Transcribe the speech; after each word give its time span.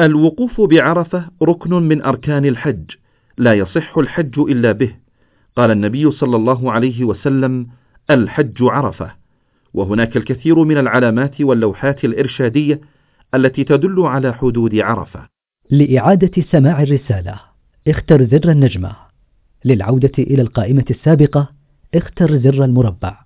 الوقوف 0.00 0.60
بعرفة 0.60 1.28
ركن 1.42 1.74
من 1.74 2.02
أركان 2.02 2.44
الحج 2.44 2.90
لا 3.38 3.54
يصح 3.54 3.98
الحج 3.98 4.38
إلا 4.38 4.72
به. 4.72 4.94
قال 5.56 5.70
النبي 5.70 6.10
صلى 6.10 6.36
الله 6.36 6.72
عليه 6.72 7.04
وسلم 7.04 7.66
الحج 8.10 8.62
عرفة. 8.62 9.10
وهناك 9.74 10.16
الكثير 10.16 10.64
من 10.64 10.78
العلامات 10.78 11.40
واللوحات 11.40 12.04
الإرشادية 12.04 12.80
التي 13.34 13.64
تدل 13.64 14.00
على 14.00 14.34
حدود 14.34 14.78
عرفة. 14.78 15.28
لإعادة 15.70 16.42
سماع 16.42 16.82
الرسالة 16.82 17.40
اختر 17.88 18.24
زر 18.24 18.50
النجمة. 18.50 18.96
للعودة 19.64 20.12
إلى 20.18 20.42
القائمة 20.42 20.84
السابقة 20.90 21.48
اختر 21.94 22.36
زر 22.38 22.64
المربع. 22.64 23.25